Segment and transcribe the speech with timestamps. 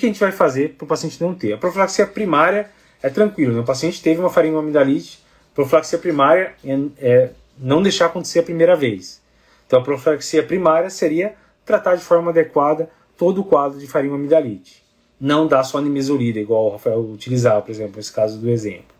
[0.00, 1.52] que a gente vai fazer para o paciente não ter?
[1.52, 2.70] A profilaxia primária
[3.02, 3.52] é tranquilo.
[3.54, 3.60] Né?
[3.60, 5.22] O paciente teve uma faringoamidalite,
[5.54, 9.20] profilaxia primária é, é não deixar acontecer a primeira vez.
[9.66, 11.34] Então a profilaxia primária seria
[11.64, 14.82] tratar de forma adequada todo o quadro de faringoamidalite.
[15.20, 18.94] Não dar só nimesulida, igual o Rafael utilizava, por exemplo, nesse caso do exemplo.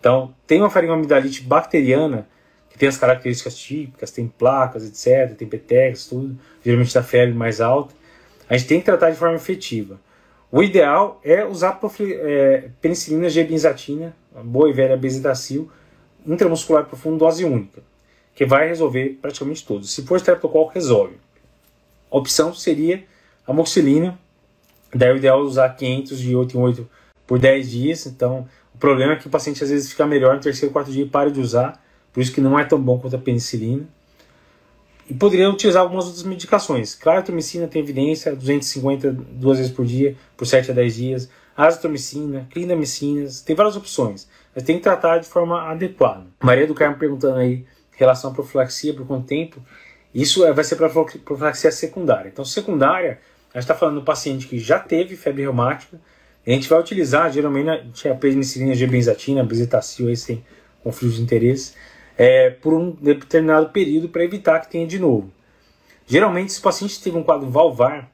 [0.00, 2.26] Então, tem uma faringoamidalite bacteriana,
[2.70, 7.60] que tem as características típicas, tem placas, etc., tem petex, tudo, geralmente da febre mais
[7.60, 7.94] alta.
[8.48, 10.00] A gente tem que tratar de forma efetiva.
[10.56, 15.70] O ideal é usar é, penicilina G-benzatina, boa e velha bezetacil,
[16.26, 17.82] intramuscular profundo, dose única,
[18.34, 19.84] que vai resolver praticamente tudo.
[19.84, 21.16] Se for streptococcus, resolve.
[22.10, 23.04] A opção seria
[23.46, 24.18] a moxilina,
[24.94, 26.90] daí o ideal é usar 500 de 8 em 8
[27.26, 30.40] por 10 dias, então o problema é que o paciente às vezes fica melhor no
[30.40, 31.78] terceiro, quarto dia e para de usar,
[32.14, 33.86] por isso que não é tão bom quanto a penicilina.
[35.08, 36.94] E poderia utilizar algumas outras medicações.
[36.94, 41.30] Claritromicina tem evidência, 250 duas vezes por dia, por 7 a 10 dias.
[41.56, 44.28] Azitromicina, clindamicinas, tem várias opções.
[44.54, 46.26] Mas tem que tratar de forma adequada.
[46.42, 49.62] Maria do Carmo perguntando aí em relação à profilaxia, por quanto tempo.
[50.12, 52.28] Isso é, vai ser para profilaxia secundária.
[52.28, 53.20] Então, secundária,
[53.54, 56.00] a gente está falando do paciente que já teve febre reumática.
[56.44, 60.44] A gente vai utilizar, geralmente, a penicilina, G-benzatina, bezetacil, aí sem
[60.82, 61.74] conflito de interesse
[62.16, 65.30] é, por um determinado período para evitar que tenha de novo.
[66.06, 68.10] Geralmente, se o paciente teve um quadro valvar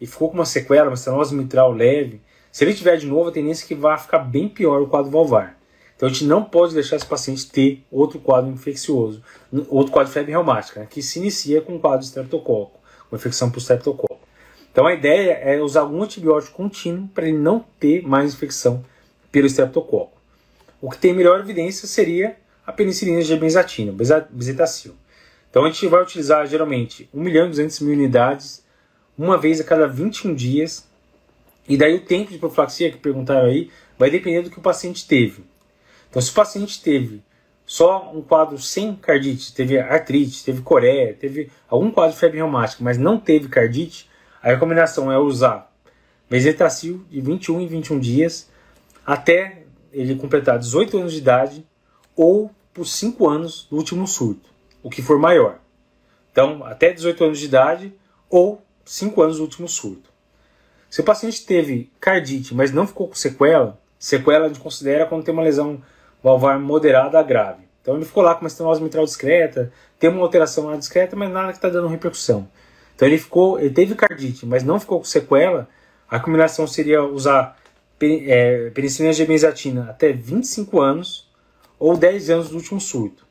[0.00, 3.32] e ficou com uma sequela, uma estenose mitral leve, se ele tiver de novo, a
[3.32, 5.58] tendência é que vai ficar bem pior o quadro valvar.
[5.96, 9.22] Então a gente não pode deixar esse paciente ter outro quadro infeccioso,
[9.68, 13.50] outro quadro de febre reumática, né, que se inicia com um quadro de com infecção
[13.50, 14.18] por streptococo.
[14.72, 18.84] Então a ideia é usar algum antibiótico contínuo para ele não ter mais infecção
[19.30, 20.12] pelo streptococo.
[20.80, 23.92] O que tem melhor evidência seria a penicilina de benzatina,
[24.30, 24.94] bezetacil.
[25.50, 28.64] Então a gente vai utilizar geralmente 1 milhão e 200 mil unidades,
[29.16, 30.88] uma vez a cada 21 dias.
[31.68, 35.06] E daí o tempo de profilaxia que perguntaram aí vai depender do que o paciente
[35.06, 35.44] teve.
[36.10, 37.22] Então se o paciente teve
[37.66, 42.82] só um quadro sem cardite, teve artrite, teve coreia, teve algum quadro de febre reumática,
[42.82, 44.10] mas não teve cardite,
[44.42, 45.72] a recomendação é usar
[46.28, 48.50] bezetacil de 21 em 21 dias
[49.06, 49.62] até
[49.92, 51.66] ele completar 18 anos de idade
[52.16, 54.48] ou por 5 anos do último surto,
[54.82, 55.58] o que for maior.
[56.32, 57.94] Então, até 18 anos de idade
[58.28, 60.10] ou 5 anos do último surto.
[60.90, 65.24] Se o paciente teve cardite, mas não ficou com sequela, sequela a gente considera quando
[65.24, 65.82] tem uma lesão
[66.22, 67.64] valvar moderada a grave.
[67.82, 71.30] Então ele ficou lá com uma estenose mitral discreta, tem uma alteração lá discreta, mas
[71.30, 72.48] nada que está dando repercussão.
[72.94, 75.68] Então ele ficou, ele teve cardite, mas não ficou com sequela,
[76.08, 77.56] a combinação seria usar
[78.00, 81.23] é, penicilina G-benzatina até 25 anos
[81.84, 83.26] ou 10 anos do último surto.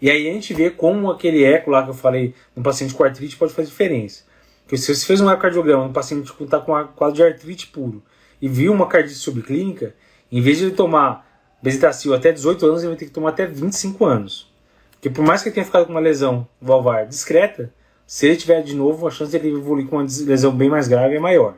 [0.00, 3.02] E aí a gente vê como aquele eco lá que eu falei no paciente com
[3.02, 4.24] artrite pode fazer diferença.
[4.62, 7.68] Porque se você fez um ecocardiograma no paciente que está com um quadro de artrite
[7.68, 8.02] puro
[8.42, 9.94] e viu uma cardite subclínica,
[10.30, 11.26] em vez de ele tomar
[11.62, 14.52] bezetacil até 18 anos, ele vai ter que tomar até 25 anos.
[14.90, 17.72] Porque por mais que ele tenha ficado com uma lesão valvar discreta,
[18.06, 20.88] se ele tiver de novo, a chance de ele evoluir com uma lesão bem mais
[20.88, 21.54] grave é maior.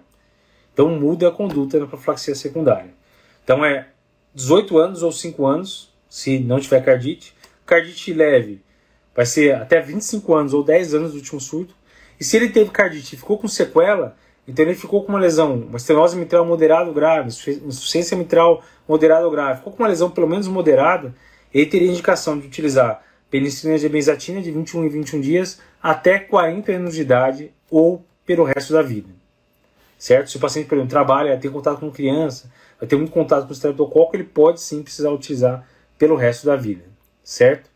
[0.72, 2.94] Então muda a conduta na profilaxia secundária.
[3.42, 3.88] Então é
[4.32, 7.34] 18 anos ou 5 anos se não tiver cardite.
[7.64, 8.60] Cardite leve
[9.14, 11.74] vai ser até 25 anos ou 10 anos do último surto.
[12.18, 14.16] E se ele teve cardite e ficou com sequela,
[14.46, 19.24] então ele ficou com uma lesão, uma estenose mitral moderada ou grave, insuficiência mitral moderada
[19.24, 21.14] ou grave, ficou com uma lesão pelo menos moderada,
[21.54, 26.72] ele teria indicação de utilizar penicilina de benzatina de 21 em 21 dias até 40
[26.72, 29.08] anos de idade ou pelo resto da vida.
[29.96, 30.30] Certo?
[30.30, 33.50] Se o paciente, por exemplo, trabalha, tem contato com criança, vai ter muito contato com
[33.50, 35.66] o streptococo, ele pode sim precisar utilizar
[36.00, 36.82] pelo resto da vida,
[37.22, 37.68] certo?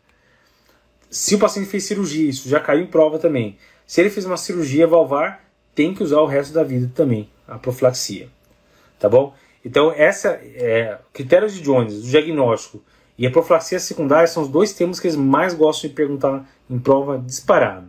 [1.11, 3.55] Se o paciente fez cirurgia, isso já caiu em prova também.
[3.85, 7.59] Se ele fez uma cirurgia valvar, tem que usar o resto da vida também, a
[7.59, 8.27] profilaxia.
[8.99, 9.35] Tá bom?
[9.63, 12.83] Então, essa é critérios de Jones, o diagnóstico
[13.15, 16.79] e a profilaxia secundária são os dois temas que eles mais gostam de perguntar em
[16.79, 17.87] prova disparado.